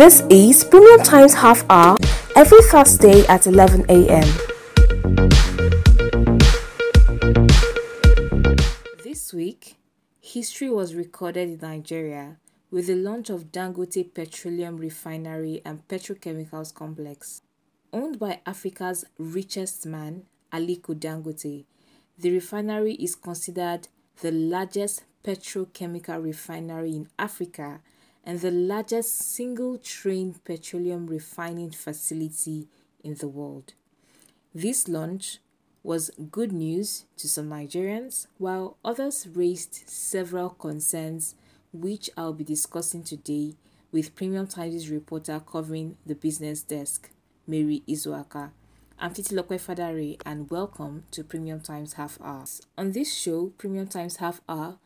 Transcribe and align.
This 0.00 0.22
is 0.30 0.64
Premium 0.64 1.02
Times 1.02 1.34
Half 1.34 1.66
Hour 1.68 1.98
every 2.34 2.62
Thursday 2.62 3.26
at 3.26 3.46
11 3.46 3.84
a.m. 3.90 4.26
This 9.04 9.34
week, 9.34 9.76
history 10.18 10.70
was 10.70 10.94
recorded 10.94 11.50
in 11.50 11.58
Nigeria 11.58 12.38
with 12.70 12.86
the 12.86 12.94
launch 12.94 13.28
of 13.28 13.52
Dangote 13.52 14.14
Petroleum 14.14 14.78
Refinery 14.78 15.60
and 15.66 15.86
Petrochemicals 15.86 16.72
Complex. 16.72 17.42
Owned 17.92 18.18
by 18.18 18.40
Africa's 18.46 19.04
richest 19.18 19.84
man, 19.84 20.22
Aliko 20.50 20.98
Dangote, 20.98 21.66
the 22.16 22.30
refinery 22.30 22.94
is 22.94 23.14
considered 23.14 23.88
the 24.22 24.32
largest 24.32 25.04
petrochemical 25.22 26.24
refinery 26.24 26.92
in 26.92 27.10
Africa 27.18 27.80
and 28.24 28.40
the 28.40 28.50
largest 28.50 29.18
single-train 29.18 30.34
petroleum 30.44 31.06
refining 31.06 31.70
facility 31.70 32.68
in 33.02 33.14
the 33.14 33.28
world. 33.28 33.74
This 34.54 34.88
launch 34.88 35.38
was 35.82 36.10
good 36.30 36.52
news 36.52 37.06
to 37.16 37.28
some 37.28 37.48
Nigerians, 37.48 38.26
while 38.36 38.76
others 38.84 39.26
raised 39.32 39.88
several 39.88 40.50
concerns 40.50 41.34
which 41.72 42.10
I'll 42.16 42.32
be 42.34 42.44
discussing 42.44 43.02
today 43.02 43.54
with 43.92 44.14
Premium 44.14 44.46
Times 44.46 44.90
reporter 44.90 45.40
covering 45.40 45.96
the 46.04 46.14
business 46.14 46.62
desk, 46.62 47.10
Mary 47.46 47.82
Izuaka. 47.88 48.50
I'm 48.98 49.14
Titilope 49.14 49.58
Fadare 49.58 50.20
and 50.26 50.50
welcome 50.50 51.04
to 51.12 51.24
Premium 51.24 51.60
Times 51.60 51.94
Half 51.94 52.18
Hour. 52.22 52.44
On 52.76 52.92
this 52.92 53.16
show, 53.16 53.52
Premium 53.56 53.88
Times 53.88 54.16
Half 54.16 54.42
Hour, 54.46 54.78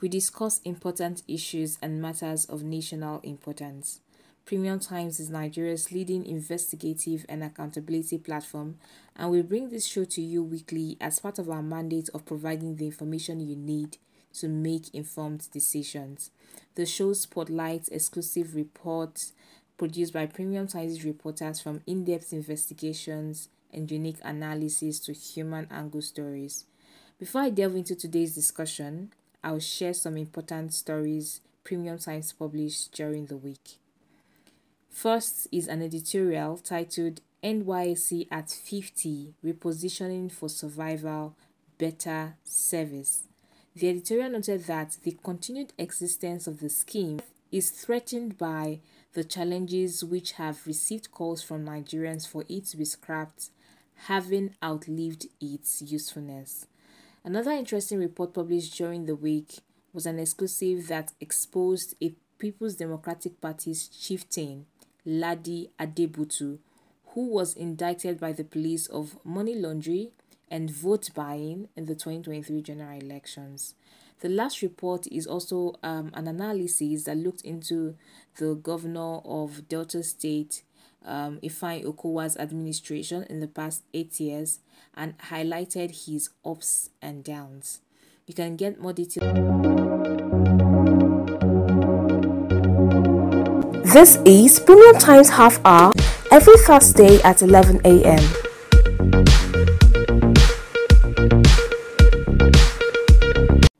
we 0.00 0.08
discuss 0.08 0.60
important 0.64 1.22
issues 1.26 1.76
and 1.82 2.00
matters 2.00 2.44
of 2.44 2.62
national 2.62 3.20
importance. 3.20 4.00
Premium 4.44 4.78
Times 4.78 5.18
is 5.20 5.28
Nigeria's 5.28 5.90
leading 5.90 6.24
investigative 6.24 7.26
and 7.28 7.42
accountability 7.42 8.16
platform, 8.16 8.78
and 9.16 9.30
we 9.30 9.42
bring 9.42 9.68
this 9.68 9.86
show 9.86 10.04
to 10.04 10.22
you 10.22 10.42
weekly 10.42 10.96
as 11.00 11.18
part 11.18 11.38
of 11.38 11.50
our 11.50 11.62
mandate 11.62 12.08
of 12.14 12.24
providing 12.24 12.76
the 12.76 12.86
information 12.86 13.40
you 13.40 13.56
need 13.56 13.98
to 14.34 14.48
make 14.48 14.94
informed 14.94 15.48
decisions. 15.52 16.30
The 16.76 16.86
show 16.86 17.12
spotlights 17.12 17.88
exclusive 17.88 18.54
reports 18.54 19.32
produced 19.76 20.12
by 20.12 20.26
Premium 20.26 20.68
Times 20.68 21.04
reporters 21.04 21.60
from 21.60 21.82
in 21.86 22.04
depth 22.04 22.32
investigations 22.32 23.48
and 23.72 23.90
unique 23.90 24.18
analysis 24.22 25.00
to 25.00 25.12
human 25.12 25.66
angle 25.70 26.02
stories. 26.02 26.64
Before 27.18 27.42
I 27.42 27.50
delve 27.50 27.74
into 27.74 27.96
today's 27.96 28.34
discussion, 28.34 29.12
I'll 29.42 29.60
share 29.60 29.94
some 29.94 30.16
important 30.16 30.74
stories 30.74 31.40
Premium 31.62 31.98
Times 31.98 32.32
published 32.32 32.92
during 32.92 33.26
the 33.26 33.36
week. 33.36 33.78
First 34.90 35.46
is 35.52 35.68
an 35.68 35.82
editorial 35.82 36.58
titled 36.58 37.20
NYSC 37.42 38.26
at 38.30 38.50
50 38.50 39.34
Repositioning 39.44 40.32
for 40.32 40.48
Survival 40.48 41.36
Better 41.78 42.34
Service. 42.42 43.28
The 43.76 43.90
editorial 43.90 44.30
noted 44.30 44.64
that 44.64 44.96
the 45.04 45.16
continued 45.22 45.72
existence 45.78 46.48
of 46.48 46.58
the 46.58 46.68
scheme 46.68 47.20
is 47.52 47.70
threatened 47.70 48.36
by 48.38 48.80
the 49.12 49.22
challenges 49.22 50.02
which 50.02 50.32
have 50.32 50.66
received 50.66 51.12
calls 51.12 51.42
from 51.42 51.64
Nigerians 51.64 52.26
for 52.26 52.44
it 52.48 52.66
to 52.66 52.76
be 52.76 52.84
scrapped, 52.84 53.50
having 54.06 54.54
outlived 54.62 55.26
its 55.40 55.80
usefulness. 55.80 56.66
Another 57.24 57.50
interesting 57.50 57.98
report 57.98 58.32
published 58.32 58.76
during 58.76 59.06
the 59.06 59.16
week 59.16 59.58
was 59.92 60.06
an 60.06 60.18
exclusive 60.18 60.86
that 60.88 61.12
exposed 61.20 61.94
a 62.02 62.14
People's 62.38 62.76
Democratic 62.76 63.40
Party's 63.40 63.88
chieftain, 63.88 64.66
Ladi 65.04 65.70
Adebutu, 65.80 66.58
who 67.08 67.26
was 67.26 67.54
indicted 67.54 68.20
by 68.20 68.32
the 68.32 68.44
police 68.44 68.86
of 68.86 69.18
money 69.24 69.56
laundering 69.56 70.10
and 70.48 70.70
vote 70.70 71.10
buying 71.14 71.68
in 71.76 71.86
the 71.86 71.94
2023 71.94 72.62
general 72.62 72.98
elections. 72.98 73.74
The 74.20 74.28
last 74.28 74.62
report 74.62 75.06
is 75.08 75.26
also 75.26 75.74
um, 75.82 76.10
an 76.14 76.28
analysis 76.28 77.04
that 77.04 77.16
looked 77.16 77.42
into 77.42 77.96
the 78.36 78.54
governor 78.54 79.18
of 79.24 79.68
Delta 79.68 80.02
State, 80.02 80.62
um, 81.04 81.38
Ifeanyi 81.42 81.84
Okowa's 81.84 82.36
administration 82.36 83.24
in 83.30 83.40
the 83.40 83.48
past 83.48 83.82
eight 83.94 84.18
years 84.20 84.60
and 84.94 85.16
highlighted 85.18 86.06
his 86.06 86.30
ups 86.44 86.90
and 87.00 87.24
downs. 87.24 87.80
You 88.26 88.34
can 88.34 88.56
get 88.56 88.80
more 88.80 88.92
details. 88.92 89.24
This 93.92 94.16
is 94.26 94.60
Premium 94.60 94.98
Times 94.98 95.30
Half 95.30 95.60
Hour 95.64 95.92
every 96.30 96.56
Thursday 96.58 97.20
at 97.22 97.40
11 97.40 97.80
a.m. 97.84 98.22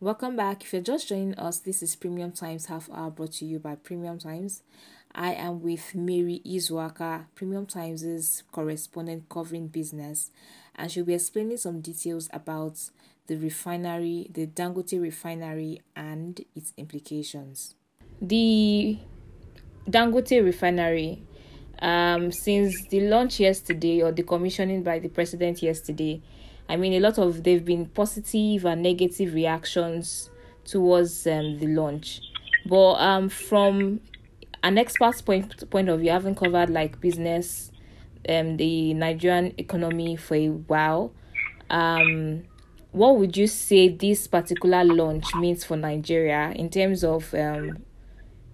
Welcome 0.01 0.37
back. 0.37 0.65
If 0.65 0.73
you're 0.73 0.81
just 0.81 1.07
joining 1.09 1.35
us, 1.35 1.59
this 1.59 1.83
is 1.83 1.95
Premium 1.95 2.33
Times 2.33 2.67
Half 2.67 2.89
Hour 2.91 3.11
brought 3.11 3.33
to 3.33 3.45
you 3.45 3.59
by 3.59 3.75
Premium 3.75 4.19
Times. 4.19 4.63
I 5.19 5.33
am 5.33 5.63
with 5.63 5.97
Mary 5.97 6.41
Izuaka, 6.47 7.25
Premium 7.35 7.67
Times' 7.67 8.45
correspondent 8.53 9.29
covering 9.29 9.67
business, 9.67 10.31
and 10.77 10.93
she'll 10.93 11.05
be 11.05 11.15
explaining 11.15 11.57
some 11.57 11.81
details 11.81 12.29
about 12.33 12.79
the 13.27 13.37
refinery, 13.37 14.31
the 14.33 14.47
Dangote 14.47 15.03
refinery, 15.03 15.83
and 15.97 16.41
its 16.55 16.73
implications. 16.77 17.75
The 18.23 18.97
Dangote 19.91 20.45
refinery, 20.45 21.25
um, 21.83 22.31
since 22.31 22.87
the 22.87 23.01
launch 23.09 23.41
yesterday 23.41 24.01
or 24.03 24.13
the 24.13 24.23
commissioning 24.23 24.85
by 24.85 25.01
the 25.01 25.09
president 25.09 25.61
yesterday, 25.65 26.23
I 26.69 26.77
mean, 26.77 26.93
a 26.93 27.01
lot 27.01 27.19
of 27.19 27.43
they've 27.43 27.65
been 27.65 27.87
positive 27.87 28.67
and 28.67 28.85
negative 28.85 29.35
reactions 29.35 30.31
towards 30.65 31.27
um, 31.27 31.59
the 31.59 31.67
launch. 31.67 32.21
But 32.67 32.95
um, 33.01 33.29
from 33.31 34.01
an 34.63 34.79
expert's 34.79 35.23
point 35.23 35.69
point 35.71 35.89
of 35.89 36.01
view, 36.01 36.11
having 36.11 36.35
covered 36.35 36.71
like 36.71 37.01
business, 37.01 37.71
um, 38.29 38.57
the 38.57 38.95
Nigerian 38.95 39.55
economy 39.59 40.17
for 40.17 40.35
a 40.35 40.49
while, 40.49 41.13
um, 41.71 42.45
what 42.93 43.17
would 43.19 43.37
you 43.37 43.47
say 43.47 43.89
this 43.89 44.27
particular 44.27 44.85
launch 44.85 45.35
means 45.35 45.65
for 45.65 45.77
Nigeria 45.77 46.53
in 46.57 46.71
terms 46.71 47.05
of 47.05 47.33
um, 47.35 47.85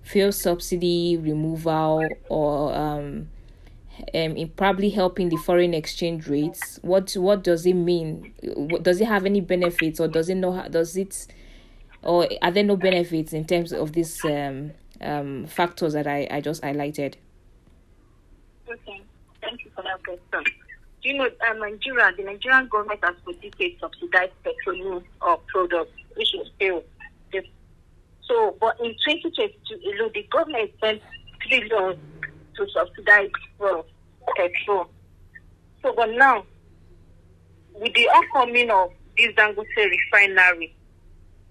fuel 0.02 0.32
subsidy 0.32 1.16
removal 1.16 2.06
or 2.28 2.74
um, 2.74 3.28
um, 4.14 4.36
in 4.36 4.48
probably 4.50 4.90
helping 4.90 5.28
the 5.28 5.36
foreign 5.36 5.74
exchange 5.74 6.28
rates. 6.28 6.78
What 6.82 7.12
what 7.14 7.44
does 7.44 7.64
it 7.66 7.74
mean? 7.74 8.32
Does 8.82 9.00
it 9.00 9.06
have 9.06 9.24
any 9.24 9.40
benefits, 9.40 10.00
or 10.00 10.08
does 10.08 10.28
it 10.28 10.36
know? 10.36 10.66
Does 10.68 10.96
it, 10.96 11.26
or 12.02 12.28
are 12.42 12.50
there 12.50 12.64
no 12.64 12.76
benefits 12.76 13.32
in 13.32 13.44
terms 13.44 13.72
of 13.72 13.92
this 13.92 14.24
um, 14.24 14.72
um, 15.04 15.46
factors 15.46 15.92
that 15.92 16.06
I, 16.06 16.26
I 16.30 16.40
just 16.40 16.62
highlighted? 16.62 17.14
Okay, 18.68 19.02
thank 19.40 19.64
you 19.64 19.70
for 19.74 19.82
that 19.82 20.02
question. 20.04 20.52
Do 21.02 21.08
you 21.10 21.18
know 21.18 21.26
uh, 21.26 21.52
Nigeria? 21.54 22.12
The 22.16 22.24
Nigerian 22.24 22.68
government 22.68 23.00
has 23.02 23.14
for 23.24 23.32
decades 23.34 23.78
subsidized 23.80 24.32
petroleum 24.42 25.04
or 25.20 25.38
products, 25.52 25.92
which 26.16 26.34
is 26.34 26.48
still 26.56 26.82
so, 28.28 28.56
but 28.60 28.78
in 28.80 28.94
2022 29.06 30.00
alone, 30.00 30.10
the 30.14 30.22
government 30.30 30.70
spent 30.78 31.02
trillions 31.46 31.98
to 32.56 32.66
subsidize 32.72 33.30
well, 33.58 33.84
petrol. 34.36 34.86
So, 35.82 35.92
but 35.94 36.10
now, 36.12 36.44
with 37.74 37.92
the 37.92 38.08
upcoming 38.14 38.70
of 38.70 38.92
this 39.18 39.32
Dangote 39.34 39.66
refinery, 39.76 40.74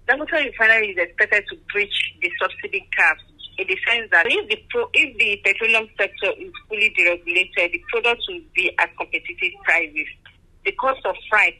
Dangote 0.08 0.32
refinery 0.32 0.90
is 0.90 0.98
expected 0.98 1.44
to 1.50 1.56
breach 1.72 2.12
the 2.20 2.30
subsidy 2.40 2.88
cap 2.96 3.18
in 3.58 3.66
the 3.68 3.76
that 4.10 4.26
if 4.26 4.48
the 4.48 4.56
pro, 4.70 4.88
if 4.94 5.16
the 5.18 5.40
petroleum 5.44 5.88
sector 5.96 6.30
is 6.38 6.52
fully 6.68 6.92
deregulated, 6.98 7.72
the 7.72 7.82
products 7.90 8.26
will 8.28 8.40
be 8.54 8.72
at 8.78 8.96
competitive 8.96 9.52
prices. 9.64 10.06
The 10.64 10.72
cost 10.72 11.04
of 11.04 11.14
freight, 11.30 11.58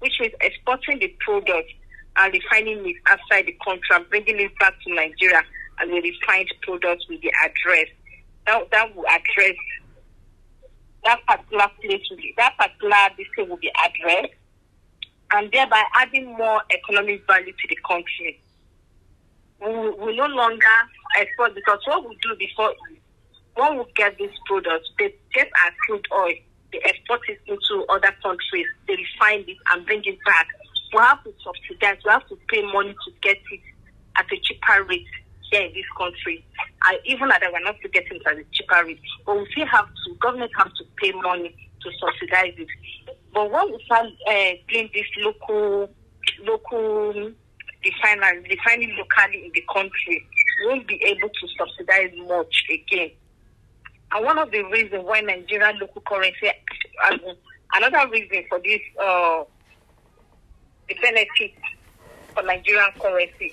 which 0.00 0.18
means 0.20 0.34
exporting 0.40 0.98
the 0.98 1.08
product 1.20 1.70
and 2.16 2.32
refining 2.32 2.86
it 2.88 2.96
outside 3.06 3.46
the 3.46 3.56
country 3.64 4.06
bringing 4.10 4.40
it 4.40 4.58
back 4.58 4.74
to 4.84 4.94
Nigeria 4.94 5.42
and 5.78 5.90
the 5.90 6.00
refined 6.00 6.52
product 6.62 7.04
will 7.08 7.20
be 7.20 7.30
addressed 7.44 7.92
that, 8.46 8.70
that 8.70 8.96
will 8.96 9.06
address 9.06 9.54
that 11.04 11.20
particular 11.26 11.68
place 11.80 12.02
will 12.10 12.16
be, 12.16 12.34
that 12.36 12.56
particular 12.58 13.08
district 13.16 13.50
will 13.50 13.56
be 13.58 13.70
addressed 13.86 14.34
and 15.32 15.52
thereby 15.52 15.84
adding 15.94 16.26
more 16.36 16.62
economic 16.72 17.24
value 17.26 17.52
to 17.52 17.68
the 17.68 17.76
country. 17.86 18.40
We 19.60 19.66
will 19.68 20.16
no 20.16 20.26
longer 20.26 20.78
export 21.18 21.54
because 21.54 21.80
what 21.86 22.08
we 22.08 22.16
do 22.22 22.36
before 22.38 22.74
when 23.58 23.78
we 23.78 23.84
get 23.96 24.16
this 24.18 24.30
product, 24.46 24.86
they 24.98 25.12
get 25.34 25.48
our 25.64 25.72
crude 25.84 26.06
oil, 26.14 26.32
they 26.72 26.78
export 26.84 27.20
it 27.28 27.40
into 27.46 27.84
other 27.88 28.14
countries, 28.22 28.66
they 28.86 28.94
refine 28.94 29.44
it 29.48 29.56
and 29.72 29.84
bring 29.84 30.02
it 30.04 30.18
back. 30.24 30.46
We 30.92 31.00
have 31.00 31.24
to 31.24 31.34
subsidize, 31.42 31.98
we 32.04 32.10
have 32.10 32.26
to 32.28 32.38
pay 32.48 32.62
money 32.72 32.92
to 32.92 33.10
get 33.20 33.36
it 33.36 33.60
at 34.16 34.26
a 34.30 34.36
cheaper 34.42 34.84
rate 34.84 35.06
here 35.50 35.62
in 35.62 35.72
this 35.74 35.84
country. 35.96 36.44
I, 36.82 36.98
even 37.04 37.28
that 37.28 37.42
we're 37.52 37.60
not 37.60 37.76
still 37.78 37.90
getting 37.90 38.16
it 38.16 38.26
at 38.26 38.38
a 38.38 38.44
cheaper 38.52 38.84
rate, 38.84 39.00
but 39.26 39.36
we 39.36 39.46
still 39.50 39.66
have 39.66 39.86
to, 39.86 40.14
government 40.20 40.52
has 40.56 40.72
to 40.78 40.84
pay 40.96 41.12
money 41.12 41.54
to 41.82 41.90
subsidize 41.98 42.54
it. 42.56 42.68
But 43.34 43.50
when 43.50 43.72
we 43.72 43.82
start 43.84 44.06
uh, 44.06 44.50
doing 44.68 44.88
this 44.94 45.06
local, 45.18 45.90
local 46.44 47.32
refinery, 47.90 48.46
refining 48.48 48.90
locally 48.96 49.46
in 49.46 49.52
the 49.54 49.64
country, 49.72 50.26
won't 50.66 50.86
be 50.86 51.02
able 51.04 51.28
to 51.28 51.48
subsidize 51.56 52.12
much 52.26 52.64
again. 52.70 53.10
And 54.12 54.24
one 54.24 54.38
of 54.38 54.50
the 54.50 54.62
reasons 54.64 55.04
why 55.04 55.20
Nigerian 55.20 55.78
local 55.78 56.02
currency, 56.02 56.50
another 57.74 58.10
reason 58.10 58.44
for 58.48 58.58
this, 58.64 58.80
uh, 59.02 59.44
the 60.88 60.94
benefit 61.02 61.52
for 62.34 62.42
Nigerian 62.42 62.90
currency 62.98 63.44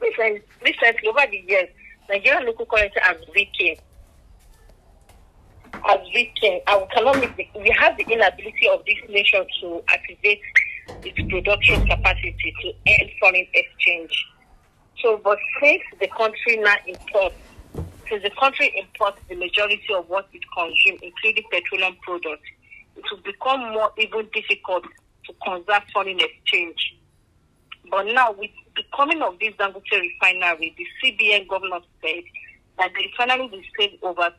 is 0.00 0.18
recently, 0.62 1.08
over 1.08 1.26
the 1.30 1.44
years, 1.46 1.68
Nigerian 2.08 2.46
local 2.46 2.66
currency 2.66 3.00
has 3.02 3.16
weakened. 3.34 3.78
Has 5.84 6.00
weakened, 6.14 6.60
we 6.68 6.86
cannot 6.94 7.16
we 7.56 7.76
have 7.76 7.96
the 7.96 8.04
inability 8.04 8.68
of 8.72 8.84
this 8.84 8.98
nation 9.08 9.44
to 9.60 9.82
activate 9.88 10.40
its 11.04 11.30
production 11.30 11.86
capacity 11.86 12.54
to 12.62 12.72
earn 12.88 13.10
foreign 13.20 13.46
exchange. 13.54 14.26
So, 15.02 15.20
but 15.22 15.38
since 15.60 15.82
the 16.00 16.08
country 16.08 16.56
now 16.58 16.76
imports, 16.86 17.34
since 18.08 18.22
the 18.22 18.30
country 18.38 18.72
imports 18.76 19.18
the 19.28 19.34
majority 19.34 19.94
of 19.96 20.08
what 20.08 20.28
it 20.32 20.42
consumes, 20.56 21.00
including 21.02 21.44
petroleum 21.50 21.96
products, 22.02 22.48
it 22.96 23.04
will 23.10 23.22
become 23.22 23.72
more 23.72 23.90
even 23.98 24.28
difficult 24.32 24.84
to 25.26 25.32
convert 25.44 25.82
foreign 25.92 26.20
exchange. 26.20 26.96
But 27.90 28.06
now, 28.06 28.32
with 28.32 28.50
the 28.76 28.82
coming 28.94 29.22
of 29.22 29.38
this 29.38 29.54
Dangote 29.54 29.82
refinery, 29.90 30.74
the 30.76 30.86
CBN 31.02 31.48
governor 31.48 31.80
said 32.00 32.22
that 32.78 32.92
the 32.94 33.06
refinery 33.06 33.48
will 33.48 33.62
save 33.78 33.98
over 34.02 34.30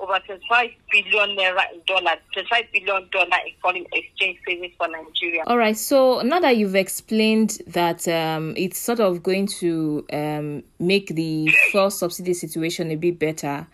over 0.00 0.18
25 0.26 0.70
billion 0.90 1.36
naira 1.36 1.72
in 1.72 1.80
dollars, 1.86 2.18
25 2.32 2.64
billion 2.72 3.08
dollar 3.10 3.36
foreign 3.62 3.84
exchange 3.92 4.38
savings 4.46 4.72
for 4.76 4.88
Nigeria. 4.88 5.42
All 5.46 5.58
right. 5.58 5.76
So 5.76 6.22
now 6.22 6.40
that 6.40 6.56
you've 6.56 6.74
explained 6.74 7.58
that 7.68 8.08
um, 8.08 8.54
it's 8.56 8.78
sort 8.78 9.00
of 9.00 9.22
going 9.22 9.46
to 9.60 10.04
um, 10.12 10.62
make 10.78 11.08
the 11.08 11.48
fuel 11.70 11.90
subsidy 11.90 12.34
situation 12.34 12.90
a 12.90 12.96
bit 12.96 13.18
better, 13.18 13.66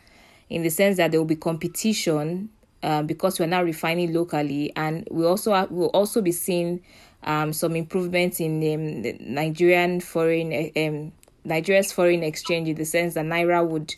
in 0.50 0.62
the 0.62 0.70
sense 0.70 0.96
that 0.98 1.10
there 1.10 1.20
will 1.20 1.26
be 1.26 1.36
competition 1.36 2.48
um, 2.82 3.06
because 3.06 3.38
we're 3.40 3.46
now 3.46 3.62
refining 3.62 4.12
locally, 4.12 4.72
and 4.76 5.06
we 5.10 5.24
also 5.24 5.54
have, 5.54 5.70
will 5.70 5.88
also 5.88 6.20
be 6.20 6.32
seeing 6.32 6.82
um, 7.24 7.52
some 7.52 7.74
improvements 7.74 8.40
in 8.40 8.56
um, 8.74 9.02
the 9.02 9.16
Nigerian 9.20 10.00
foreign 10.00 10.70
um, 10.76 11.12
Nigeria's 11.46 11.92
foreign 11.92 12.22
exchange 12.22 12.68
in 12.68 12.74
the 12.76 12.84
sense 12.84 13.14
that 13.14 13.24
naira 13.24 13.66
would, 13.66 13.94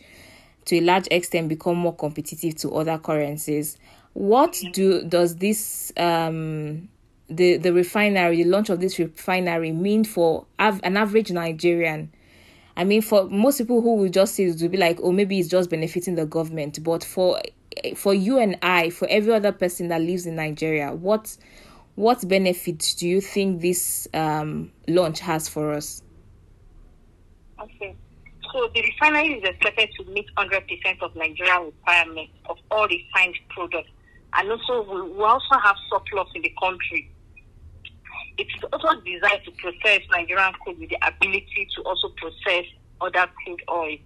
to 0.65 0.77
a 0.77 0.81
large 0.81 1.07
extent, 1.11 1.49
become 1.49 1.77
more 1.77 1.95
competitive 1.95 2.55
to 2.55 2.71
other 2.75 2.97
currencies. 2.97 3.77
What 4.13 4.59
do 4.73 5.03
does 5.03 5.35
this 5.37 5.91
um, 5.97 6.89
the 7.29 7.57
the 7.57 7.73
refinery, 7.73 8.43
the 8.43 8.49
launch 8.49 8.69
of 8.69 8.79
this 8.79 8.99
refinery, 8.99 9.71
mean 9.71 10.03
for 10.03 10.45
av- 10.59 10.81
an 10.83 10.97
average 10.97 11.31
Nigerian? 11.31 12.11
I 12.75 12.85
mean, 12.85 13.01
for 13.01 13.29
most 13.29 13.57
people 13.57 13.81
who 13.81 13.95
will 13.95 14.09
just 14.09 14.35
see 14.35 14.45
it 14.45 14.61
will 14.61 14.69
be 14.69 14.77
like, 14.77 14.99
oh, 15.03 15.11
maybe 15.11 15.37
it's 15.39 15.49
just 15.49 15.69
benefiting 15.69 16.15
the 16.15 16.25
government. 16.25 16.83
But 16.83 17.03
for 17.03 17.41
for 17.95 18.13
you 18.13 18.39
and 18.39 18.57
I, 18.61 18.89
for 18.89 19.07
every 19.09 19.33
other 19.33 19.51
person 19.51 19.89
that 19.89 20.01
lives 20.01 20.25
in 20.25 20.35
Nigeria, 20.35 20.93
what 20.93 21.35
what 21.95 22.25
benefits 22.27 22.93
do 22.93 23.07
you 23.07 23.19
think 23.21 23.61
this 23.61 24.07
um, 24.13 24.71
launch 24.87 25.19
has 25.19 25.49
for 25.49 25.73
us? 25.73 26.01
Okay. 27.61 27.95
So 28.51 28.67
the 28.73 28.81
refinery 28.81 29.33
is 29.35 29.43
expected 29.43 29.89
to 29.97 30.05
meet 30.11 30.25
100% 30.35 31.01
of 31.01 31.15
Nigerian 31.15 31.65
requirements 31.65 32.33
of 32.47 32.57
all 32.71 32.87
refined 32.87 33.35
products. 33.49 33.89
And 34.33 34.51
also, 34.51 34.81
we, 34.83 35.23
also 35.23 35.55
have 35.63 35.75
surplus 35.91 36.27
in 36.35 36.41
the 36.41 36.53
country. 36.61 37.11
It's 38.37 38.51
also 38.71 38.99
designed 39.01 39.41
to 39.45 39.51
process 39.51 40.01
Nigerian 40.11 40.53
crude 40.63 40.79
with 40.79 40.89
the 40.89 40.97
ability 41.05 41.67
to 41.75 41.83
also 41.83 42.09
process 42.17 42.65
other 43.01 43.27
crude 43.43 43.61
oil. 43.69 43.97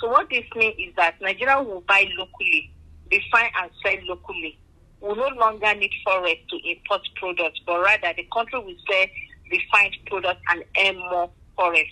So 0.00 0.08
what 0.08 0.28
this 0.30 0.44
means 0.56 0.74
is 0.78 0.94
that 0.96 1.20
Nigeria 1.20 1.62
will 1.62 1.82
buy 1.82 2.06
locally, 2.16 2.72
refine 3.10 3.50
and 3.60 3.70
sell 3.82 3.96
locally 4.08 4.58
We 5.00 5.14
no 5.14 5.28
longer 5.36 5.74
need 5.74 5.92
forex 6.06 6.38
to 6.48 6.56
import 6.70 7.02
products, 7.16 7.60
but 7.66 7.78
rather 7.80 8.14
the 8.16 8.26
country 8.32 8.58
will 8.58 8.74
sell 8.90 9.06
refined 9.50 9.96
products 10.06 10.40
and 10.48 10.64
earn 10.78 10.96
more 10.96 11.30
forex 11.58 11.86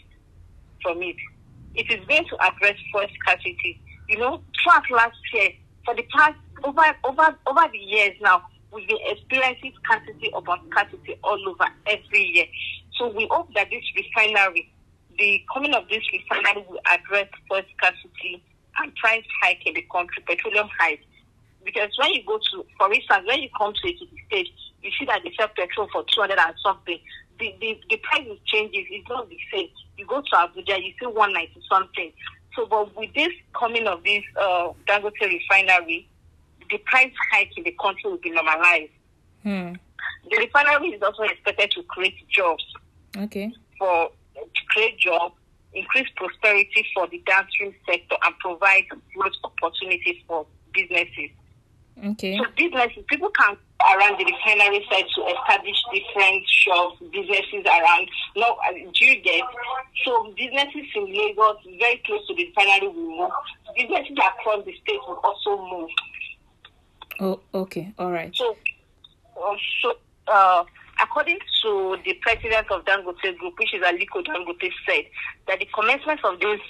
from 0.83 1.03
it. 1.03 1.17
It 1.75 1.91
is 1.91 2.05
going 2.07 2.27
to 2.29 2.37
address 2.45 2.77
forex 2.95 3.11
scarcity. 3.21 3.81
You 4.09 4.19
know, 4.19 4.43
throughout 4.63 4.91
last 4.91 5.19
year, 5.33 5.51
for 5.85 5.95
the 5.95 6.05
past 6.15 6.35
over 6.65 6.83
over 7.05 7.37
over 7.47 7.65
the 7.73 7.79
years 7.79 8.17
now, 8.21 8.43
we've 8.73 8.87
been 8.89 8.99
experiencing 9.07 9.73
scarcity 9.85 10.31
upon 10.35 10.61
scarcity 10.71 11.19
all 11.25 11.49
over 11.49 11.67
every 11.87 12.25
year. 12.25 12.47
So 12.99 13.09
we 13.09 13.27
hope 13.31 13.53
that 13.55 13.71
this 13.71 13.85
refinery, 13.97 14.71
the 15.19 15.43
coming 15.53 15.75
of 15.75 15.89
this 15.89 16.03
refinery 16.13 16.65
will 16.69 16.81
address 16.87 17.29
forex 17.51 17.65
scarcity 17.77 18.43
and 18.79 18.95
price 18.97 19.25
hike 19.43 19.67
in 19.67 19.75
the 19.75 19.83
country, 19.91 20.23
petroleum 20.27 20.69
hike 20.79 21.01
because 21.65 21.91
when 21.99 22.13
you 22.13 22.23
go 22.27 22.39
to, 22.39 22.67
for 22.79 22.93
instance, 22.93 23.25
when 23.27 23.41
you 23.41 23.49
come 23.57 23.73
to 23.73 23.89
a 23.89 23.97
state, 24.27 24.49
you 24.83 24.91
see 24.99 25.07
that 25.07 25.23
they 25.25 25.33
sell 25.39 25.49
petrol 25.55 25.89
for 25.93 26.05
200 26.13 26.39
and 26.39 26.55
something. 26.63 26.99
The, 27.39 27.55
the, 27.61 27.81
the 27.91 27.97
price 27.99 28.27
is 28.27 28.39
changes. 28.47 28.85
It's 28.91 29.09
not 29.09 29.29
the 29.29 29.39
same. 29.53 29.69
You 29.97 30.07
go 30.07 30.21
to 30.21 30.31
Abuja, 30.35 30.83
you 30.83 30.93
see 30.99 31.07
190 31.07 31.61
something. 31.69 32.13
So, 32.55 32.67
but 32.67 32.95
with 32.97 33.13
this 33.15 33.33
coming 33.59 33.87
of 33.87 34.03
this 34.05 34.23
uh, 34.41 34.73
Dangote 34.87 35.21
refinery, 35.21 36.09
the 36.71 36.79
price 36.79 37.13
hike 37.33 37.51
in 37.57 37.65
the 37.65 37.75
country 37.81 38.11
will 38.11 38.19
be 38.19 38.31
normalized. 38.31 38.93
Hmm. 39.43 39.73
The 40.31 40.37
refinery 40.39 40.89
is 40.89 41.03
also 41.03 41.23
expected 41.25 41.71
to 41.73 41.83
create 41.85 42.15
jobs. 42.29 42.65
Okay. 43.17 43.53
For 43.79 44.11
to 44.35 44.63
create 44.69 44.99
jobs, 44.99 45.35
increase 45.75 46.09
prosperity 46.17 46.87
for 46.95 47.07
the 47.09 47.23
downstream 47.27 47.75
sector, 47.89 48.17
and 48.25 48.39
provide 48.39 48.85
growth 49.15 49.33
opportunities 49.45 50.17
for 50.27 50.47
businesses. 50.73 51.31
Okay. 52.05 52.39
So 52.39 52.45
businesses, 52.57 53.05
people 53.09 53.31
can 53.31 53.57
around 53.95 54.19
the 54.19 54.25
refinery 54.25 54.85
side 54.91 55.05
to 55.15 55.21
establish 55.27 55.77
different 55.93 56.43
shops, 56.49 56.99
businesses 57.13 57.65
around. 57.67 58.09
No, 58.37 58.57
uh, 58.69 58.73
do 58.73 59.05
you 59.05 59.21
get? 59.23 59.43
So 60.05 60.33
businesses 60.37 60.87
in 60.95 61.07
Lagos, 61.07 61.57
very 61.79 62.03
close 62.07 62.27
to 62.29 62.35
the 62.35 62.47
refinery, 62.47 62.89
will 62.89 63.19
move. 63.19 63.31
Businesses 63.77 64.17
across 64.19 64.65
the 64.65 64.75
state 64.83 65.01
will 65.07 65.21
also 65.23 65.63
move. 65.71 65.91
Oh, 67.21 67.41
okay, 67.55 67.93
all 67.99 68.11
right. 68.11 68.35
So, 68.35 68.57
uh, 69.37 69.57
so 69.83 69.95
uh, 70.29 70.65
according 71.03 71.39
to 71.63 71.97
the 72.05 72.15
president 72.23 72.71
of 72.71 72.85
Dangote 72.85 73.37
Group, 73.39 73.59
which 73.59 73.75
is 73.75 73.83
Aliko 73.83 74.25
Dangote, 74.25 74.71
said 74.87 75.05
that 75.49 75.59
the 75.59 75.67
commencement 75.75 76.21
of 76.25 76.39
this 76.41 76.61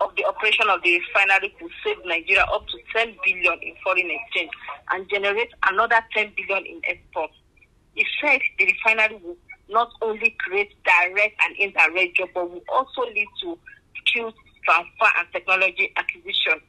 of 0.00 0.10
the 0.16 0.24
operation 0.24 0.68
of 0.68 0.82
the 0.82 0.98
refinery 0.98 1.54
will 1.60 1.70
save 1.84 1.98
Nigeria 2.04 2.44
up 2.52 2.66
to 2.68 2.78
10 2.96 3.16
billion 3.24 3.58
in 3.62 3.74
foreign 3.82 4.10
exchange 4.10 4.50
and 4.92 5.08
generate 5.08 5.50
another 5.66 6.00
10 6.14 6.32
billion 6.36 6.66
in 6.66 6.80
exports. 6.84 7.34
He 7.94 8.04
said 8.20 8.40
the 8.58 8.66
refinery 8.66 9.20
will 9.22 9.36
not 9.68 9.90
only 10.02 10.36
create 10.38 10.72
direct 10.84 11.34
and 11.44 11.56
indirect 11.58 12.16
jobs, 12.16 12.32
but 12.34 12.50
will 12.50 12.62
also 12.68 13.02
lead 13.02 13.28
to 13.42 13.58
skills 14.06 14.34
transfer 14.64 15.18
and 15.18 15.28
technology 15.32 15.92
acquisition 15.96 16.60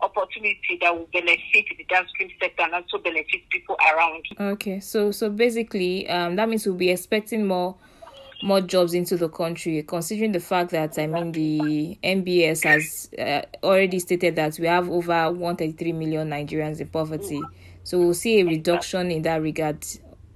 opportunity 0.00 0.78
that 0.80 0.94
will 0.94 1.08
benefit 1.12 1.64
the 1.76 1.84
downstream 1.88 2.28
sector 2.40 2.62
and 2.62 2.74
also 2.74 2.98
benefit 2.98 3.48
people 3.50 3.76
around. 3.94 4.22
Okay, 4.38 4.80
so 4.80 5.10
so 5.10 5.30
basically, 5.30 6.08
um, 6.08 6.36
that 6.36 6.48
means 6.48 6.66
we'll 6.66 6.74
be 6.74 6.90
expecting 6.90 7.46
more 7.46 7.76
more 8.42 8.60
jobs 8.60 8.94
into 8.94 9.16
the 9.16 9.28
country, 9.28 9.82
considering 9.82 10.32
the 10.32 10.40
fact 10.40 10.70
that 10.70 10.98
I 10.98 11.06
mean 11.06 11.32
the 11.32 11.98
NBS 12.04 12.64
has 12.64 13.08
uh, 13.18 13.42
already 13.64 13.98
stated 13.98 14.36
that 14.36 14.58
we 14.58 14.66
have 14.66 14.88
over 14.90 15.30
133 15.32 15.92
million 15.92 16.30
Nigerians 16.30 16.80
in 16.80 16.88
poverty. 16.88 17.40
So 17.84 17.98
we'll 17.98 18.14
see 18.14 18.40
a 18.40 18.44
reduction 18.44 19.10
in 19.10 19.22
that 19.22 19.42
regard, 19.42 19.84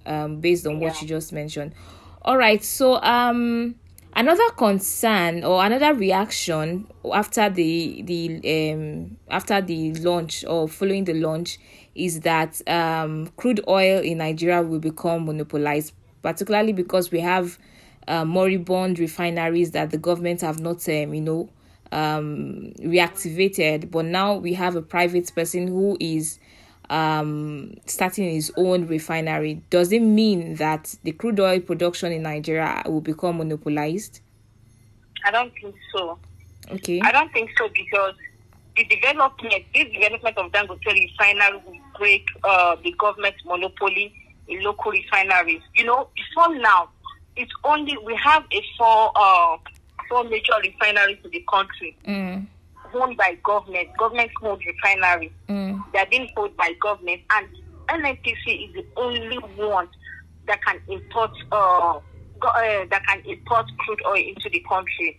um, 0.07 0.41
based 0.41 0.67
on 0.67 0.81
what 0.81 1.01
you 1.03 1.09
just 1.09 1.33
mentioned. 1.33 1.75
All 2.23 2.37
right, 2.37 2.63
so 2.63 3.01
um 3.03 3.75
another 4.15 4.49
concern 4.57 5.45
or 5.45 5.65
another 5.65 5.95
reaction 5.95 6.87
after 7.13 7.49
the 7.49 8.03
the 8.03 8.73
um 8.73 9.17
after 9.31 9.61
the 9.61 9.95
launch 9.95 10.45
or 10.45 10.69
following 10.69 11.05
the 11.05 11.15
launch 11.15 11.59
is 11.95 12.21
that 12.21 12.61
um 12.69 13.29
crude 13.37 13.61
oil 13.69 14.01
in 14.01 14.19
Nigeria 14.19 14.63
will 14.63 14.81
become 14.81 15.27
monopolized 15.27 15.93
particularly 16.23 16.73
because 16.73 17.11
we 17.11 17.21
have 17.21 17.59
uh, 18.09 18.25
moribund 18.25 18.99
refineries 18.99 19.71
that 19.73 19.91
the 19.91 19.99
government 19.99 20.41
have 20.41 20.61
not 20.61 20.89
um, 20.89 21.15
you 21.15 21.21
know 21.21 21.49
um 21.93 22.73
reactivated 22.81 23.91
but 23.91 24.05
now 24.05 24.35
we 24.37 24.53
have 24.55 24.77
a 24.77 24.83
private 24.83 25.31
person 25.35 25.67
who 25.67 25.97
is 25.99 26.39
um, 26.91 27.75
starting 27.87 28.29
his 28.35 28.53
own 28.57 28.87
refinery, 28.89 29.63
does 29.71 29.93
it 29.93 30.01
mean 30.03 30.57
that 30.57 30.97
the 31.05 31.13
crude 31.13 31.39
oil 31.39 31.61
production 31.61 32.13
in 32.13 32.23
Nigeria 32.23 32.83
will 32.85 33.01
become 33.01 33.39
monopolized? 33.39 34.21
I 35.25 35.31
don't 35.31 35.53
think 35.55 35.77
so. 35.95 36.19
Okay. 36.73 37.01
I 37.01 37.13
don't 37.13 37.33
think 37.33 37.51
so 37.57 37.69
because 37.69 38.15
the 38.77 38.85
development, 38.85 39.65
this 39.73 39.85
development 39.93 40.37
of 40.37 40.51
Dangote 40.51 40.85
refinery 40.87 41.63
will 41.65 41.79
break 41.97 42.27
uh, 42.43 42.77
the 42.83 42.93
government 42.99 43.37
monopoly 43.47 44.13
in 44.49 44.61
local 44.63 44.91
refineries. 44.91 45.63
You 45.77 45.85
know, 45.85 46.09
before 46.17 46.57
now, 46.57 46.89
it's 47.41 47.53
only 47.65 47.97
we 48.05 48.15
have 48.23 48.45
a 48.53 48.63
four 48.77 49.11
uh, 49.17 49.57
four 50.09 50.25
major 50.25 50.53
refineries 50.63 51.19
in 51.25 51.31
the 51.31 51.45
country 51.51 51.97
Mm. 52.07 52.47
owned 52.95 53.17
by 53.17 53.37
government, 53.45 53.89
government 53.99 54.31
owned 54.43 54.61
refineries. 54.67 55.31
Mm. 55.49 55.83
They're 55.93 56.07
being 56.11 56.29
owned 56.37 56.57
by 56.57 56.73
government, 56.83 57.23
and 57.33 57.47
NNPC 57.89 58.69
is 58.69 58.75
the 58.75 58.85
only 58.97 59.39
one 59.57 59.89
that 60.47 60.63
can 60.65 60.79
import 60.89 61.31
uh, 61.53 61.99
go, 62.41 62.49
uh, 62.49 62.85
that 62.91 63.03
can 63.07 63.21
import 63.27 63.67
crude 63.79 64.01
oil 64.07 64.17
into 64.17 64.49
the 64.51 64.63
country. 64.69 65.19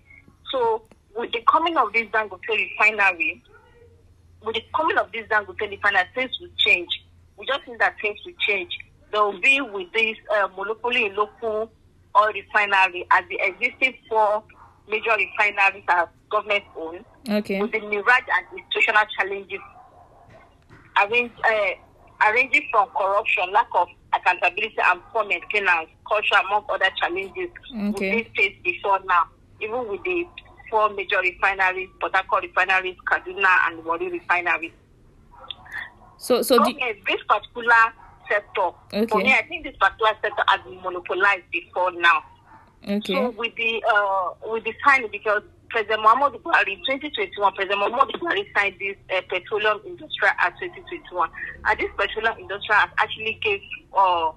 So, 0.52 0.84
with 1.16 1.32
the 1.32 1.42
coming 1.50 1.78
of 1.78 1.92
this 1.94 2.08
Dangote 2.08 2.40
refinery, 2.50 3.42
with 4.44 4.56
the 4.56 4.64
coming 4.76 4.98
of 4.98 5.12
this 5.12 5.26
Dangote 5.28 5.62
refinery, 5.70 6.04
things 6.14 6.32
will 6.42 6.50
change. 6.58 6.90
We 7.38 7.46
just 7.46 7.64
think 7.66 7.80
that 7.80 7.96
things 8.02 8.20
will 8.26 8.34
change. 8.48 8.72
There 9.12 9.24
will 9.24 9.40
be 9.40 9.62
with 9.62 9.92
this 9.94 10.18
uh, 10.36 10.48
monopoly 10.58 11.06
in 11.06 11.16
local 11.16 11.72
oil 12.18 12.32
refinery 12.34 13.06
as 13.12 13.24
the 13.30 13.40
existing 13.42 13.96
four 14.10 14.44
major 14.90 15.16
refineries 15.18 15.84
are 15.88 16.10
government 16.32 16.64
owned 16.78 17.06
Okay. 17.30 17.62
with 17.62 17.72
the 17.72 17.80
myriad 17.80 18.24
and 18.38 18.46
institutional 18.60 19.04
challenges 19.18 19.60
arrange, 21.02 21.32
uh, 21.46 22.30
arranging 22.30 22.68
from 22.72 22.90
corruption, 22.98 23.52
lack 23.52 23.68
of 23.76 23.88
accountability, 24.14 24.76
and 24.84 25.02
poor 25.14 25.26
maintenance, 25.26 25.90
culture, 26.08 26.42
among 26.48 26.66
other 26.70 26.90
challenges 27.00 27.50
Okay. 27.96 28.16
we've 28.16 28.28
faced 28.36 28.64
before 28.64 29.00
now, 29.06 29.24
even 29.62 29.88
with 29.88 30.04
the 30.04 30.26
four 30.70 30.90
major 30.90 31.20
refineries, 31.22 31.90
Port 32.00 32.16
Harcourt 32.16 32.44
refineries, 32.44 32.96
Kaduna, 33.08 33.68
and 33.68 33.84
Warri 33.86 34.10
refineries. 34.10 34.72
So 36.18 36.42
so 36.42 36.62
Okay, 36.62 37.02
this 37.08 37.20
particular 37.28 37.94
sector, 38.32 38.70
Okay. 38.94 39.08
for 39.08 39.20
me, 39.20 39.34
I 39.34 39.44
think 39.48 39.66
this 39.66 39.76
particular 39.80 40.14
sector 40.22 40.44
has 40.48 40.62
been 40.64 40.80
monopolized 40.82 41.44
before 41.52 41.92
now. 41.92 42.24
okay. 42.88 43.14
So 43.14 43.30
with 43.32 43.54
the 43.56 43.84
uh, 43.84 44.30
with 44.52 44.64
the 44.64 44.74
signing, 44.86 45.10
because 45.12 45.44
President 45.70 46.02
Muhammadu 46.02 46.42
Buhari 46.42 46.74
in 46.74 46.84
2021, 46.86 47.54
President 47.54 47.80
Muhammadu 47.80 48.16
Buhari 48.20 48.46
signed 48.56 48.76
this 48.80 48.96
uh, 49.16 49.22
Petroleum 49.30 49.80
Industrial 49.86 50.34
Act 50.40 50.60
2021, 50.60 51.30
and 51.68 51.80
this 51.80 51.92
Petroleum 51.98 52.36
Industrial 52.40 52.80
Act 52.80 52.94
actually 53.00 53.40
gave 53.44 53.62
uh, 53.98 54.32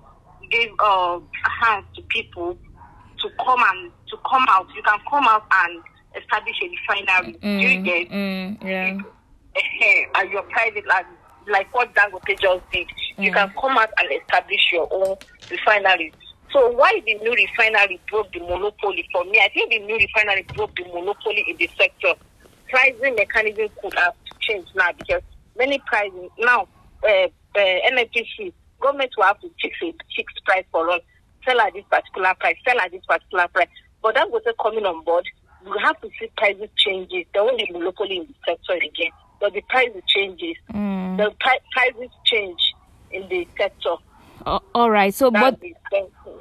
gave 0.51 0.69
uh, 0.79 1.19
hands 1.63 1.87
to 1.97 2.03
people 2.03 2.57
to 3.23 3.29
come 3.45 3.63
and 3.73 3.91
to 4.11 4.17
come 4.29 4.45
out. 4.49 4.67
You 4.77 4.83
can 4.83 4.99
come 5.11 5.25
out 5.27 5.45
and 5.65 5.83
establish 6.21 6.55
a 6.63 6.69
refinery. 6.69 7.33
Do 7.43 7.49
you 7.49 7.81
Mm, 7.81 7.85
get? 7.85 8.11
mm, 8.11 8.65
yeah. 8.65 9.01
and 10.21 10.31
your 10.31 10.43
private 10.43 10.87
land, 10.87 11.07
like 11.49 11.73
what 11.75 11.95
Dangote 11.95 12.39
just 12.41 12.71
did. 12.73 12.87
You 13.19 13.31
Mm. 13.31 13.35
can 13.35 13.53
come 13.61 13.79
out 13.79 13.91
and 13.99 14.09
establish 14.21 14.61
your 14.73 14.89
own 14.93 15.17
refinery. 15.51 16.13
So 16.53 16.71
why 16.71 17.01
the 17.05 17.15
new 17.15 17.33
refinery 17.33 18.01
broke 18.09 18.33
the 18.33 18.41
monopoly 18.41 19.09
for 19.13 19.25
me? 19.25 19.41
I 19.41 19.49
think 19.49 19.71
the 19.71 19.81
new 19.81 19.97
refinery 19.97 20.43
broke 20.55 20.75
the 20.77 20.85
monopoly 20.85 21.45
in 21.49 21.57
the 21.57 21.69
sector. 21.79 22.15
Pricing 22.69 23.15
mechanism 23.17 23.69
could 23.83 23.95
have 23.95 24.15
changed 24.41 24.71
now 24.75 24.91
because 24.97 25.23
many 25.57 25.79
pricing 25.87 26.29
now 26.39 26.67
uh, 27.07 27.29
uh, 27.59 28.05
government 28.81 29.11
will 29.17 29.25
have 29.25 29.41
to 29.41 29.51
fix 29.61 29.77
a 29.83 29.93
fixed 30.17 30.45
price 30.45 30.65
for 30.71 30.89
us. 30.91 31.01
Sell 31.45 31.61
at 31.61 31.73
this 31.75 31.85
particular 31.91 32.35
price. 32.41 32.57
Sell 32.67 32.81
at 32.81 32.91
this 32.91 33.05
particular 33.07 33.49
price. 33.49 33.69
But 34.03 34.15
that 34.15 34.31
was 34.31 34.43
coming 34.63 34.85
on 34.87 35.03
board. 35.05 35.25
We 35.65 35.73
have 35.83 36.01
to 36.03 36.11
see 36.21 36.29
prices 36.37 36.69
changes. 36.77 37.25
There 37.33 37.43
won't 37.45 37.59
be 37.59 37.69
monopoly 37.73 38.17
in 38.19 38.27
the 38.27 38.35
sector 38.47 38.75
again. 38.75 39.11
But 39.41 39.53
the 39.55 39.61
price 39.63 39.91
changes. 40.07 40.57
Mm. 40.73 41.04
The 41.17 41.31
pri- 41.41 41.59
prices 41.73 42.11
change 42.25 42.61
in 43.11 43.29
the 43.29 43.47
sector. 43.59 43.97
A- 44.47 44.61
all 44.75 44.91
right. 44.91 45.15
So 45.15 45.31
That's 45.31 45.57
but. 45.61 45.71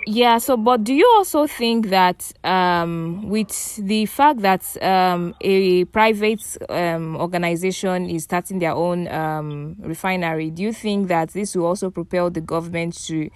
Yeah, 0.05 0.37
so 0.37 0.57
but 0.57 0.83
do 0.83 0.93
you 0.93 1.09
also 1.15 1.47
think 1.47 1.87
that 1.87 2.31
um, 2.43 3.29
with 3.29 3.77
the 3.77 4.05
fact 4.05 4.41
that 4.41 4.83
um, 4.83 5.33
a 5.39 5.85
private 5.85 6.41
um, 6.69 7.15
organization 7.15 8.09
is 8.09 8.23
starting 8.23 8.59
their 8.59 8.73
own 8.73 9.07
um, 9.07 9.77
refinery, 9.79 10.49
do 10.49 10.61
you 10.61 10.73
think 10.73 11.07
that 11.07 11.29
this 11.29 11.55
will 11.55 11.67
also 11.67 11.89
propel 11.89 12.29
the 12.29 12.41
government 12.41 12.95
to 13.05 13.29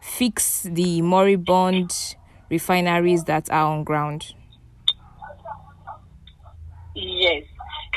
fix 0.00 0.62
the 0.62 1.02
moribund 1.02 2.14
refineries 2.50 3.24
that 3.24 3.50
are 3.50 3.72
on 3.72 3.82
ground? 3.82 4.32
Yes, 6.94 7.44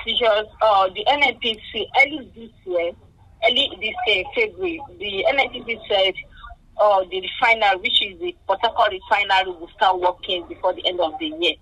because 0.05 0.45
uh, 0.61 0.87
the 0.89 1.03
NNPC 1.07 1.85
early 1.99 2.31
this 2.35 2.51
year, 2.63 2.91
early 3.49 3.69
this 3.81 3.95
year, 4.07 4.23
February, 4.35 4.81
the 4.99 5.25
NNPC 5.33 5.79
said 5.89 6.13
uh, 6.79 7.03
the 7.09 7.21
refinery, 7.21 7.77
which 7.81 8.01
is 8.03 8.19
the 8.19 8.35
Port 8.47 8.59
Harcourt 8.61 8.91
refinery, 8.91 9.51
will 9.51 9.69
start 9.75 9.99
working 9.99 10.45
before 10.47 10.73
the 10.73 10.85
end 10.87 10.99
of 10.99 11.13
the 11.19 11.27
year. 11.39 11.55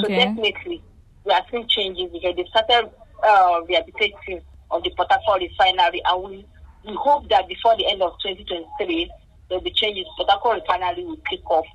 So 0.00 0.08
definitely, 0.08 0.82
we 1.24 1.32
are 1.32 1.42
seeing 1.50 1.68
changes 1.68 2.10
because 2.12 2.34
they 2.36 2.44
started 2.50 2.90
uh, 3.22 3.60
rehabilitating 3.68 4.40
of 4.70 4.82
the 4.82 4.90
Port 4.96 5.08
Harcourt 5.10 5.42
refinery, 5.42 6.00
and 6.04 6.24
we, 6.24 6.46
we 6.86 6.94
hope 6.94 7.28
that 7.28 7.48
before 7.48 7.76
the 7.76 7.86
end 7.86 8.02
of 8.02 8.12
2023, 8.22 9.10
there 9.48 9.58
will 9.58 9.64
be 9.64 9.72
changes. 9.72 10.06
Port 10.16 10.30
Harcourt 10.30 10.62
refinery 10.62 11.04
will 11.04 11.20
kick 11.28 11.48
off. 11.50 11.66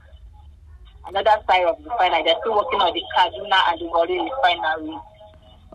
Another 1.07 1.37
side 1.47 1.65
of 1.65 1.77
the 1.83 1.89
refinery, 1.89 2.23
they're 2.23 2.35
still 2.41 2.55
working 2.55 2.81
on 2.81 2.91
the 2.93 3.03
Kaduna 3.15 3.61
and 3.69 3.79
the 3.81 3.85
Warri 3.85 4.17
refinery. 4.19 4.97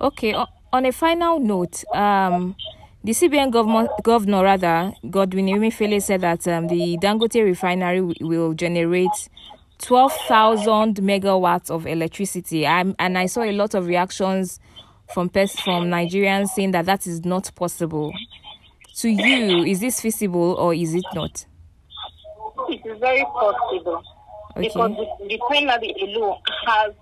Okay, 0.01 0.35
o- 0.35 0.47
on 0.73 0.87
a 0.87 0.93
final 0.93 1.39
note, 1.39 1.85
um, 1.95 2.57
the 3.05 3.13
CBN 3.13 3.51
governor, 3.51 3.89
governor 4.03 4.43
rather, 4.43 4.93
Godwin 5.11 5.47
Emefiele 5.47 6.01
said 6.03 6.21
that 6.23 6.47
um, 6.49 6.69
the 6.69 6.97
Dangote 6.99 7.43
refinery 7.45 8.01
will 8.21 8.55
generate 8.55 9.29
12,000 9.79 10.97
megawatts 10.97 11.71
of 11.71 11.87
electricity. 11.87 12.67
I'm, 12.67 12.95
and 12.99 13.17
I 13.19 13.27
saw 13.27 13.43
a 13.43 13.53
lot 13.53 13.75
of 13.75 13.87
reactions 13.87 14.59
from 15.13 15.29
from 15.29 15.91
Nigerians 15.91 16.49
saying 16.51 16.71
that 16.73 16.87
that 16.87 17.07
is 17.07 17.25
not 17.25 17.51
possible. 17.55 18.13
To 18.97 19.09
you, 19.09 19.65
is 19.65 19.81
this 19.81 20.01
feasible 20.01 20.55
or 20.55 20.75
is 20.75 20.95
it 20.95 21.05
not? 21.15 21.47
It 22.69 22.81
is 22.87 22.99
very 23.01 23.25
possible 23.25 24.03
because 24.57 24.93
Okay. 24.93 25.09
the 25.29 25.39
refinery 25.39 25.95
alone 26.03 26.37
has 26.67 26.93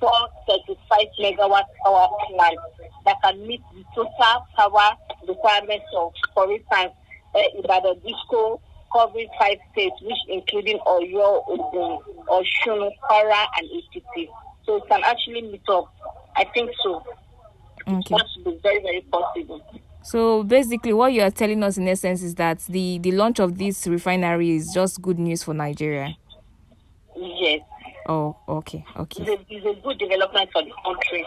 435 0.00 1.06
megawatt 1.20 1.64
power 1.84 2.08
plant 2.28 2.58
that 3.04 3.16
can 3.22 3.46
meet 3.46 3.62
the 3.74 3.84
total 3.94 4.46
power 4.56 4.96
requirements 5.26 5.86
of, 5.96 6.12
for 6.34 6.50
instance, 6.52 6.92
uh, 7.34 7.40
Ibadan 7.58 8.00
Disco 8.04 8.60
covering 8.92 9.28
five 9.38 9.58
states, 9.72 9.94
which 10.02 10.16
including 10.28 10.78
Oyo, 10.86 11.42
Ogun, 11.48 11.98
Osun, 12.28 12.90
Kwara, 13.10 13.46
and 13.58 13.68
Ekiti. 13.70 14.28
So 14.64 14.76
it 14.76 14.84
can 14.88 15.02
actually 15.04 15.42
meet 15.42 15.68
up. 15.68 15.92
I 16.36 16.44
think 16.44 16.70
so. 16.82 17.02
Okay. 17.88 18.02
That 18.10 18.24
should 18.34 18.44
be 18.44 18.58
very, 18.62 18.82
very 18.82 19.00
possible. 19.02 19.60
So 20.02 20.44
basically, 20.44 20.92
what 20.92 21.12
you 21.12 21.22
are 21.22 21.30
telling 21.30 21.62
us 21.62 21.76
in 21.78 21.88
essence 21.88 22.22
is 22.22 22.34
that 22.36 22.60
the, 22.60 22.98
the 22.98 23.12
launch 23.12 23.38
of 23.40 23.58
this 23.58 23.86
refinery 23.86 24.54
is 24.54 24.72
just 24.72 25.02
good 25.02 25.18
news 25.18 25.42
for 25.42 25.54
Nigeria. 25.54 26.16
Yes. 27.16 27.60
Oh, 28.08 28.36
okay, 28.48 28.84
okay. 28.96 29.22
It's 29.22 29.30
a, 29.30 29.54
it's 29.54 29.78
a 29.78 29.82
good 29.82 29.98
development 29.98 30.50
for 30.52 30.62
the 30.62 30.70
country. 30.84 31.26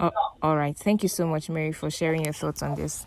Oh, 0.00 0.10
all 0.42 0.56
right. 0.56 0.76
Thank 0.76 1.02
you 1.02 1.08
so 1.08 1.26
much, 1.26 1.48
Mary, 1.48 1.72
for 1.72 1.90
sharing 1.90 2.24
your 2.24 2.32
thoughts 2.32 2.62
on 2.62 2.74
this. 2.74 3.06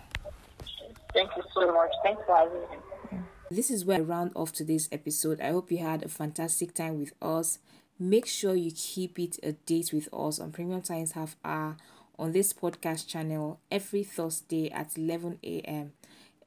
Thank 1.14 1.32
you 1.36 1.44
so 1.54 1.74
much. 1.74 1.92
Thanks 2.04 2.22
for 2.26 2.36
having 2.36 2.62
me. 2.62 3.24
This 3.52 3.70
is 3.70 3.86
where 3.86 3.98
I 3.98 4.02
round 4.02 4.32
off 4.36 4.54
today's 4.54 4.90
episode. 4.92 5.40
I 5.40 5.52
hope 5.52 5.72
you 5.72 5.78
had 5.80 6.04
a 6.04 6.10
fantastic 6.10 6.74
time 6.74 7.00
with 7.00 7.14
us. 7.22 7.60
Make 8.00 8.26
sure 8.26 8.56
you 8.56 8.72
keep 8.76 9.20
it 9.20 9.38
a 9.44 9.54
date 9.54 9.92
with 9.94 10.10
us 10.14 10.40
on 10.40 10.52
Premium 10.52 10.82
Times 10.82 11.12
Half 11.14 11.36
Hour 11.46 11.78
on 12.18 12.32
this 12.32 12.54
podcast 12.54 13.08
channel 13.08 13.60
every 13.70 14.04
Thursday 14.04 14.72
at 14.72 14.98
11 14.98 15.40
a.m. 15.44 15.94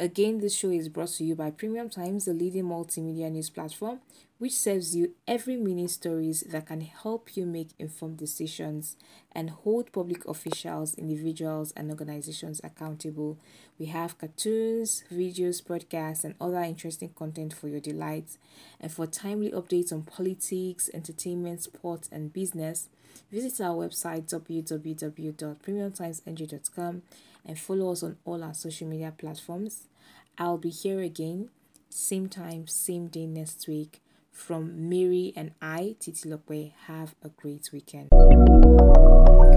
Again, 0.00 0.38
this 0.38 0.54
show 0.54 0.70
is 0.70 0.88
brought 0.88 1.08
to 1.10 1.24
you 1.24 1.34
by 1.34 1.50
Premium 1.50 1.88
Times, 1.88 2.24
the 2.24 2.32
leading 2.32 2.64
multimedia 2.64 3.30
news 3.30 3.50
platform, 3.50 4.00
which 4.38 4.52
serves 4.52 4.94
you 4.94 5.14
every 5.26 5.56
minute 5.56 5.90
stories 5.90 6.42
that 6.42 6.66
can 6.66 6.82
help 6.82 7.36
you 7.36 7.44
make 7.44 7.70
informed 7.78 8.16
decisions 8.16 8.96
and 9.32 9.50
hold 9.50 9.90
public 9.92 10.24
officials, 10.26 10.94
individuals, 10.94 11.72
and 11.76 11.90
organizations 11.90 12.60
accountable. 12.62 13.36
We 13.78 13.86
have 13.86 14.16
cartoons, 14.16 15.02
videos, 15.12 15.60
podcasts, 15.62 16.22
and 16.24 16.36
other 16.40 16.60
interesting 16.60 17.08
content 17.10 17.52
for 17.52 17.66
your 17.68 17.80
delight. 17.80 18.38
And 18.80 18.92
for 18.92 19.08
timely 19.08 19.50
updates 19.50 19.92
on 19.92 20.02
politics, 20.02 20.88
entertainment, 20.94 21.64
sports, 21.64 22.08
and 22.12 22.32
business, 22.32 22.88
visit 23.32 23.60
our 23.60 23.74
website 23.86 24.28
www.premiumtimesng.com 24.28 27.02
and 27.44 27.58
follow 27.58 27.92
us 27.92 28.02
on 28.04 28.16
all 28.24 28.44
our 28.44 28.54
social 28.54 28.86
media 28.86 29.12
platforms. 29.16 29.88
I'll 30.36 30.58
be 30.58 30.70
here 30.70 31.00
again, 31.00 31.50
same 31.90 32.28
time, 32.28 32.68
same 32.68 33.08
day 33.08 33.26
next 33.26 33.66
week. 33.66 34.00
From 34.38 34.88
Mary 34.88 35.32
and 35.34 35.50
I, 35.60 35.96
Titilope, 35.98 36.72
have 36.86 37.16
a 37.24 37.28
great 37.28 37.70
weekend. 37.72 38.08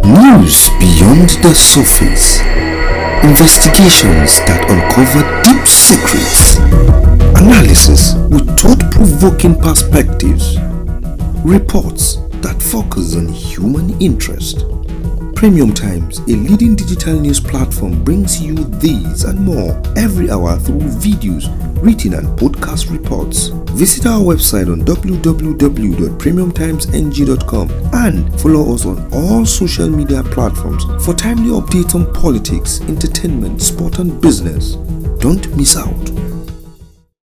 News 0.03 0.69
beyond 0.81 1.29
the 1.45 1.53
surface. 1.53 2.41
Investigations 3.23 4.39
that 4.49 4.65
uncover 4.67 5.21
deep 5.45 5.67
secrets. 5.67 6.57
Analysis 7.39 8.15
with 8.31 8.49
thought-provoking 8.59 9.61
perspectives. 9.61 10.57
Reports 11.45 12.15
that 12.41 12.59
focus 12.59 13.15
on 13.15 13.27
human 13.29 13.97
interest. 14.01 14.65
Premium 15.41 15.73
Times, 15.73 16.19
a 16.19 16.37
leading 16.37 16.75
digital 16.75 17.19
news 17.19 17.39
platform, 17.39 18.03
brings 18.03 18.39
you 18.39 18.53
these 18.53 19.23
and 19.23 19.39
more 19.39 19.81
every 19.97 20.29
hour 20.29 20.55
through 20.59 20.81
videos, 20.81 21.47
written 21.81 22.13
and 22.13 22.27
podcast 22.37 22.91
reports. 22.91 23.47
Visit 23.71 24.05
our 24.05 24.19
website 24.19 24.71
on 24.71 24.81
www.premiumtimesng.com 24.81 27.71
and 27.95 28.39
follow 28.39 28.75
us 28.75 28.85
on 28.85 29.11
all 29.11 29.43
social 29.43 29.89
media 29.89 30.21
platforms 30.21 30.83
for 31.03 31.15
timely 31.15 31.49
updates 31.49 31.95
on 31.95 32.13
politics, 32.13 32.79
entertainment, 32.81 33.63
sport, 33.63 33.97
and 33.97 34.21
business. 34.21 34.75
Don't 35.23 35.57
miss 35.57 35.75
out. 35.75 36.20